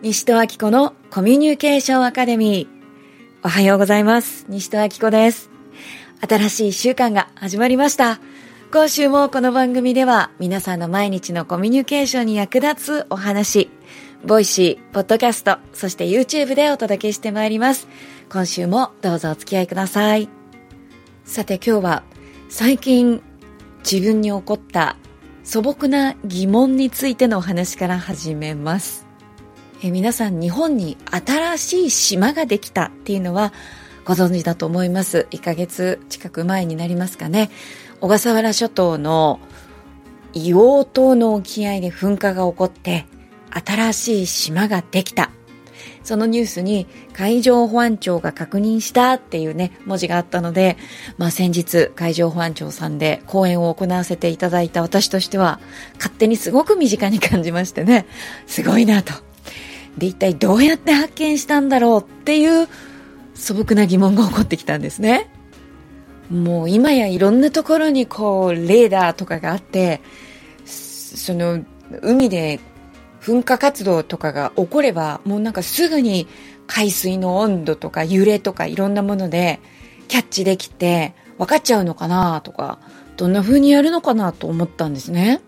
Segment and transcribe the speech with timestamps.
[0.00, 3.44] 西戸明子のコミュニケーションアカデミー。
[3.44, 4.46] おはようございます。
[4.48, 5.50] 西戸明子です。
[6.20, 8.20] 新しい一週間が始まりました。
[8.72, 13.70] 今週もこの番組では皆さんの毎日のコミュニケーションに役立つお話、
[14.24, 17.88] Voicy、ポッドキャスト、そして YouTube でお届けしてまいります。
[18.30, 20.28] 今週もどうぞお付き合いください。
[21.24, 22.02] さて今日は
[22.48, 23.20] 最近
[23.78, 24.96] 自分に起こった
[25.42, 29.07] 素朴な疑問についてのお話から始めます。
[29.82, 33.52] え皆さん日本に新しい島ができたっていうのは
[34.04, 35.28] ご存知だと思います。
[35.30, 37.50] 1ヶ月近く前になりますかね。
[38.00, 39.38] 小笠原諸島の
[40.32, 43.06] 硫黄島の沖合で噴火が起こって
[43.50, 45.30] 新しい島ができた。
[46.02, 50.78] そのニュースに海上保安庁が確認したっていうね、文字があったので、
[51.18, 55.60] まあ先日海上保安庁さんで講演を行わせていただいた私としては、
[55.98, 58.06] 勝手にすごく身近に感じましてね、
[58.46, 59.27] すごいなと。
[59.98, 62.68] で一体どうやって発見したんだろうっていう
[63.34, 65.30] 素朴な疑問が起こってきたんですね。
[66.30, 70.02] もう今やいろんなところにこうレーダーとかがあって
[70.64, 71.64] その
[72.02, 72.60] 海で
[73.22, 76.28] 噴火活動とかが起こればもうなんかすぐに
[76.66, 79.58] 海水の温度とか揺れとかいろんなもので
[80.08, 82.78] キャッチできて分かっちゃうのかなとか
[83.16, 85.40] どんな風にやるのかなと思ったんですね。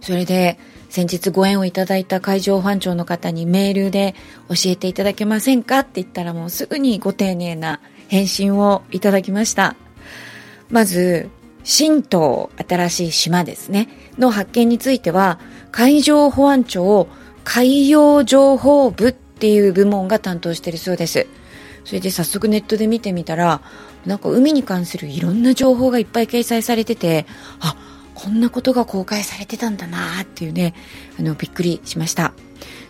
[0.00, 0.58] それで
[0.92, 4.14] 先日ご縁をいただいた海上保安庁の方にメールで
[4.50, 9.74] 教えていただけませんかって言ったらもうすぐにご丁寧な返信をいただきました。
[10.68, 11.30] まず、
[11.64, 17.08] 新島、新しい島ですね、の発見については、海上保安庁
[17.42, 21.26] 海洋情報部っていう部門が担当しているそうです。
[21.86, 23.62] それで早速ネットで見てみたら、
[24.04, 27.24] なんか海に関するいろんな情報がいっぱい掲載されてて、
[27.60, 27.76] あ、
[28.14, 30.74] こんなことが公開されてたんだなっていうね、
[31.18, 32.32] あの、びっくりしました。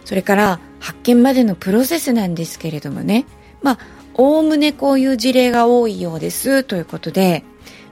[0.05, 3.25] それから、発見までのプロセスなんですけれどもね、
[3.63, 3.79] まあ、
[4.15, 7.45] おおむねこういう事例が多いようですということで、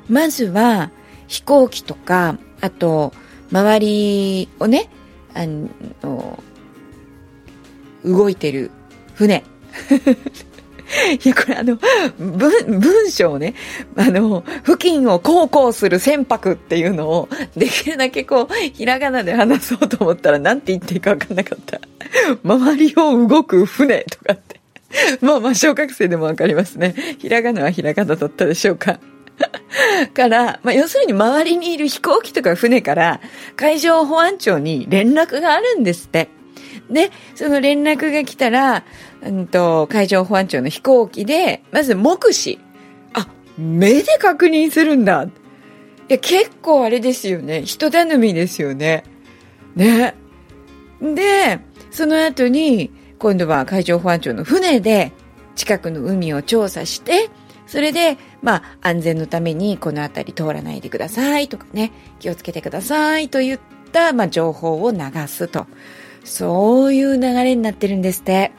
[0.09, 0.91] まずは
[1.29, 3.13] 飛行機とか、あと、
[3.53, 4.91] 周りをね、
[5.35, 6.43] あの、
[8.05, 8.71] 動いてる
[9.15, 9.45] 船
[11.13, 11.79] いや、これあの、
[12.19, 13.55] 文、文章ね、
[13.97, 21.81] あの、付近を航行する船舶っていうのを、できるだけこう、ひらがなで話そうと思ったら、なんて言っていいかわかんなかった。
[22.45, 24.61] 周りを動く船とかって。
[25.21, 26.95] まあまあ、小学生でもわかりますね。
[27.19, 28.99] ひらがなはひらがなだったでしょうか。
[30.15, 33.21] から、まあ、要するに周りにいる飛行機とか船から
[33.57, 36.29] 海上保安庁に連絡があるんですって。
[36.89, 38.85] で、その連絡が来たら、
[39.23, 42.59] うんと、海上保安庁の飛行機で、まず目視。
[43.13, 45.25] あ、目で確認するんだ。
[45.25, 45.29] い
[46.09, 47.63] や、結構あれですよね。
[47.65, 49.05] 人頼みですよね。
[49.77, 50.15] ね。
[51.01, 55.13] で、その後に、今度は海上保安庁の船で
[55.55, 57.29] 近くの海を調査して、
[57.67, 63.61] それで、まあ、安全のためにこの辺り通らないでくださいとかね、気をつけてくださいといっ
[63.93, 64.99] た、まあ、情報を流
[65.29, 65.67] すと。
[66.25, 68.53] そういう流れになってるんですって。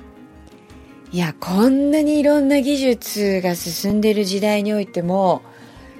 [1.11, 5.41] いや、こんなにいろんな技術が進んでる時代においても、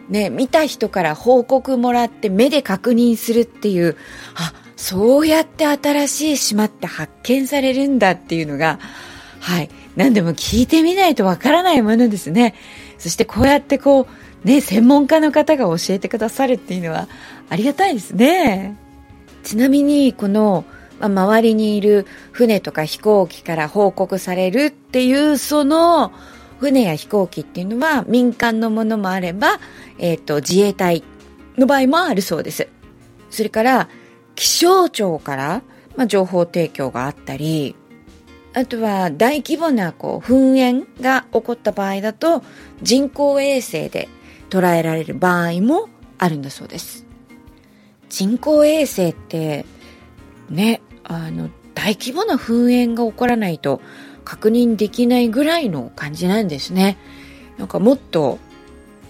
[0.10, 3.98] ね、見た人から報告もらって目で確認するっていう、
[4.36, 8.80] あ、そうやって新しい島って発見されるんだっていうのが、
[9.40, 12.56] はい、何でも聞いてみないとわからないものですね。
[12.98, 14.08] そしてこうやってこ
[14.44, 17.08] う、ね、専門家の方が教えてくださるっていうのは
[17.50, 18.78] ありがたいですね。
[19.44, 20.66] ちなみに、この、
[21.02, 26.12] まあ、周りにいる船とか飛行機から報告されるっていうその
[26.60, 29.60] 船や飛行機っていうのは民間のものもあれば、
[29.98, 31.04] えっ、ー、と、自衛隊
[31.58, 32.68] の場合もあるそうです。
[33.32, 33.90] それから、
[34.36, 35.64] 気象庁から、
[35.96, 37.76] まあ、情報提供があったり、
[38.54, 42.44] あとは大規模なこう噴煙が起こった場合だと
[42.82, 44.10] 人工衛星で
[44.50, 47.06] 捉えられる場合もあるんだそうです。
[48.10, 49.66] 人工衛星って
[50.50, 53.82] ね、あの大規模な噴煙が起こらないと
[54.24, 56.98] 確認できないぐらいの感じなんですね。
[57.58, 58.40] なんかもっと、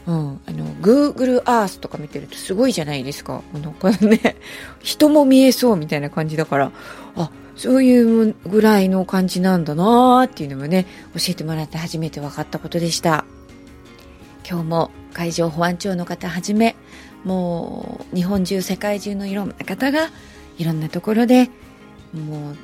[0.08, 3.42] うん、あの Google Earth とか見てるとすごいじゃないですか。
[3.54, 4.36] なんかね、
[4.82, 6.72] 人も見えそうみたいな感じだから、
[7.16, 13.26] あ、そういうぐらいの感じなんだなーっていうのもね、教えてもらって初めて分かったことでした。
[14.50, 16.76] 今日も海上保安庁の方はじめ、
[17.24, 20.10] もう日本中世界中のいろんな方が
[20.58, 21.50] いろんなところで
[22.14, 22.56] もう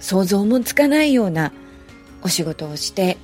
[0.00, 1.52] 想像もつかないような
[2.22, 3.16] お仕事をして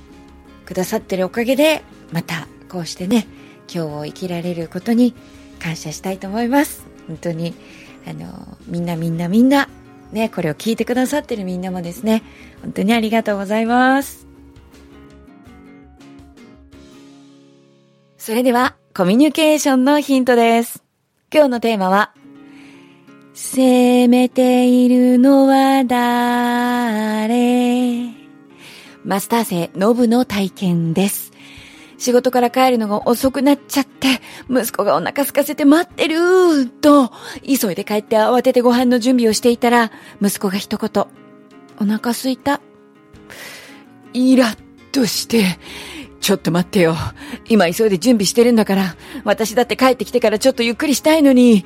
[0.65, 3.27] くださってるおかげでまたこうしてね
[3.73, 5.13] 今日を生きられることに
[5.59, 7.53] 感謝したいと思います本当に
[8.07, 9.69] あのみんなみんなみんな
[10.11, 12.23] ね、これを聞いてくださってるみんなもですね、
[12.61, 14.27] 本当にありがとうございます。
[18.17, 20.83] それでは、コミュニケーションのヒントです。
[21.33, 22.13] 今日のテーマは、
[23.33, 27.29] 責めているのは誰？
[29.05, 31.31] マスター生ノブの体験です。
[31.97, 37.11] 仕事から帰るのが遅くなっちゃって、息子がお腹空かせて待ってると、
[37.45, 39.91] 急いで帰って慌ててご飯の準備をしていたら、
[40.21, 41.05] 息子が一言、
[41.79, 42.59] お腹空いた。
[44.13, 44.57] イラッ
[44.91, 45.45] として、
[46.19, 46.95] ちょっと待ってよ。
[47.47, 51.63] 今急いで準備してるんだから、私だって帰ってきてからちょっとゆっくりしたいのに、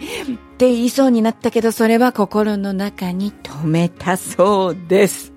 [0.56, 5.34] って言いそうになったけど、それは心の中に止めたそうです。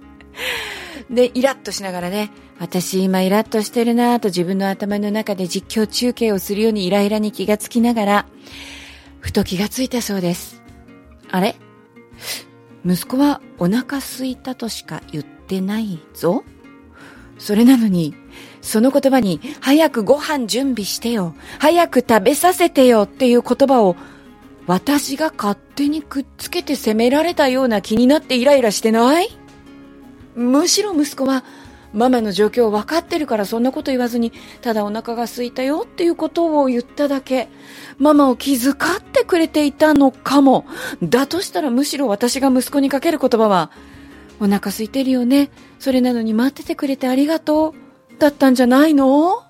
[1.11, 2.31] で、イラッとしながらね、
[2.61, 8.27] 私今イラッとしてるなぁと自分の頭の中で実況中継をするようにイライラに気がつきながら、
[9.19, 10.63] ふと気がついたそうです。
[11.33, 11.57] あれ？
[12.87, 16.45] 息子はお腹すいたとしか言ってないぞ
[17.39, 18.15] それなのに、
[18.61, 21.35] その言葉に、早くご飯準備してよ。
[21.59, 23.97] 早く食べさせてよっていう言葉を、
[24.69, 29.31] 私が勝手にくっつけて責められたような気になってイライラしてない？
[30.37, 31.43] むしろ息子は、
[31.95, 34.31] ママの状況を分かってるからそんなこと言わずに、
[34.61, 37.49] ただお腹が空いたよっていうことを言っただけ、
[37.97, 40.67] ママを気遣ってくれていたのかも。
[41.03, 43.71] だとしたらむしろ私が息子にかける言葉は、
[44.39, 45.51] お腹空いてるよね。
[45.79, 48.19] それなのに待っててくれてありがとう。
[48.19, 49.45] だったんじゃないの？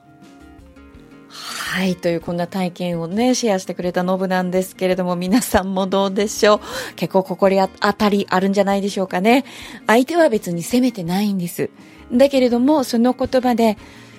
[1.69, 1.97] はい。
[1.97, 6.61] というこんな体験をね、シェアしてくれたノブなんですけれども、皆さんもどうでしょう？
[6.97, 9.45] 結構心当たりあるんじゃないでしょうかね？
[9.87, 11.69] 相手は別に責めてないんです。
[12.11, 13.77] だけれども、その言葉で、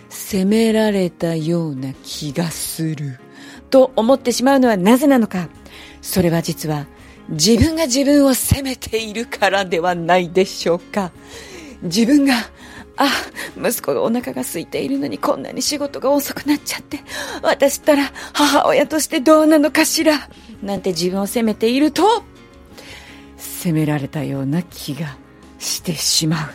[0.10, 3.19] 責められたような気がする。
[3.72, 5.50] と思ってしまうのはなぜなのか？
[6.04, 6.86] それは実は、
[7.30, 11.12] 自分が自分を責めているからではないでしょうか？
[11.81, 12.36] 自分が、
[13.00, 13.07] あ、
[13.57, 17.00] 息子がお腹が空いているのにこんなに仕事が遅くなっちゃって、
[17.42, 20.30] 私ったら母親としてどうなのかしら、
[20.62, 22.04] なんて自分を責めていると、
[23.38, 25.18] 責められたような気が
[25.60, 26.50] してしまう。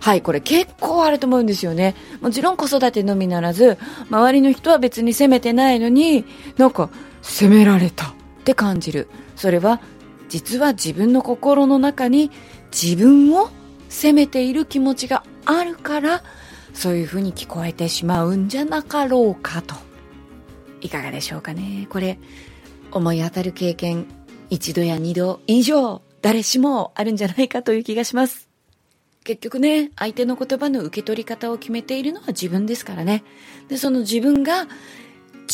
[0.00, 1.94] はい、これ結構あると思うんですよね。
[2.22, 3.76] もちろん子育てのみならず、
[4.08, 6.24] 周りの人は別に責めてないのに、
[6.56, 6.88] なんか、
[7.20, 8.14] 責められたっ
[8.44, 9.08] て感じる。
[9.36, 9.82] それは、
[10.30, 12.30] 実は自分の心の中に
[12.72, 13.50] 自分を
[13.90, 16.22] 責めている気持ちがあるから、
[16.72, 19.74] そういう風に聞こえてしまうんじゃなかろうかと。
[20.80, 21.86] いかがでしょうかね。
[21.90, 22.18] これ、
[22.92, 24.06] 思い当たる経験、
[24.48, 28.48] 一度や二度以上、誰しもあるんじゃないかという気がします。
[29.24, 33.22] 結局ね、相手の言葉の受け取り方を決めているのは自分ですからね。
[33.68, 34.66] で、その自分が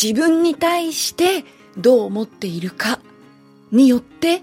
[0.00, 1.44] 自分に対して
[1.76, 3.00] どう思っているか
[3.72, 4.42] によって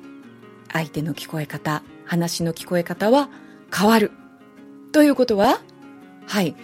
[0.71, 3.29] 相手の聞こえ方、話の聞こえ方は
[3.73, 4.11] 変わる。
[4.93, 5.59] ということは、
[6.27, 6.55] はい。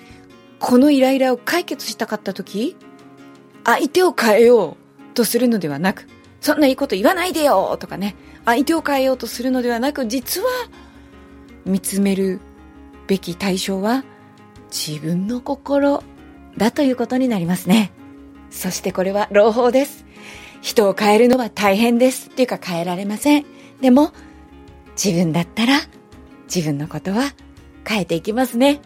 [0.59, 2.77] このイライラを解決したかったとき、
[3.65, 4.77] 相手を変えよ
[5.11, 6.07] うとするのではなく、
[6.39, 8.15] そんないいこと言わないでよとかね、
[8.45, 10.47] 相手を変えようとするのではなく、実は
[11.65, 12.39] 見つめる
[13.07, 14.03] べき対象は
[14.69, 16.03] 自分の心
[16.55, 17.91] だということになりますね。
[18.51, 20.05] そしてこれは朗報です。
[20.61, 22.29] 人を変えるのは大変です。
[22.29, 23.45] っていうか変えられません。
[23.81, 24.13] でも、
[25.01, 25.79] 自分だったら
[26.53, 27.33] 自分のことは
[27.89, 28.81] 変えていきますね。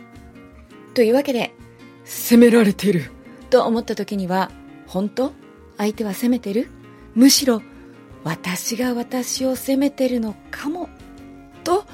[0.93, 1.53] というわけで、
[2.05, 3.11] 責められてる
[3.49, 4.49] と思った時には、
[4.87, 5.33] 本当？
[5.77, 6.69] 相手は責めてる？
[7.13, 7.61] むしろ
[8.23, 10.87] 私が私を責めてるのかも？
[11.65, 11.85] と、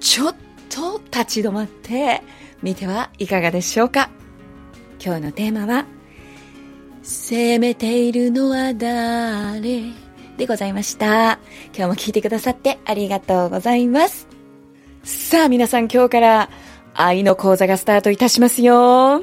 [0.00, 0.36] ちょっ
[0.68, 2.22] と立ち止まって
[2.62, 4.10] みてはいかがでしょうか？
[5.02, 5.86] 今日のテーマは、
[7.02, 9.82] 責めているのは誰？
[10.36, 11.38] でございました。
[11.74, 14.33] 今日も聞いてくださってありがとうございます。
[15.04, 16.50] さあ皆さん今日から
[16.94, 19.22] 愛の講座がスタートいたしますよ。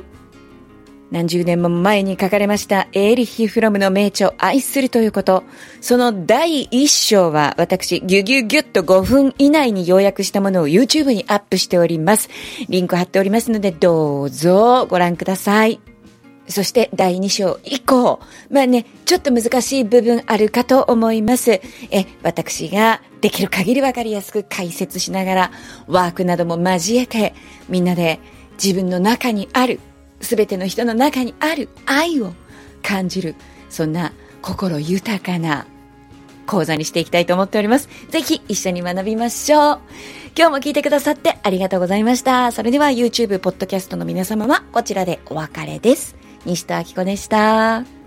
[1.09, 5.43] 何十年も前に書かれましたエーリッヒ・フロムの名著愛するということ。
[5.81, 12.29] その第一章は私ギュギュギュッと5分以内に要約したものを YouTube にアップしております。
[12.69, 15.81] リンク貼っておりますのでどうぞご覧ください。
[16.51, 18.19] そして第2章以降。
[18.49, 21.61] まあね、ちょっと難しい部分あるかと思います。
[21.91, 25.51] え、私ができる限りわかりやすく解説しながら、
[25.87, 27.33] ワークなども交えて、
[27.69, 28.19] みんなで
[28.61, 29.79] 自分の中にある
[30.21, 32.33] すべての人の中にある愛を
[32.81, 33.35] 感じる、
[33.69, 35.65] そんな心豊かな
[36.45, 37.89] 講座にしていきたいと思っております。
[38.09, 39.79] ぜひ一緒に学びましょう。
[40.37, 42.51] 今日も聞いてくださってありがとうございました。
[42.51, 46.20] それでは YouTube、ポッドキャストの皆様はこちらでお別れです。
[46.45, 48.00] 西田明子でした。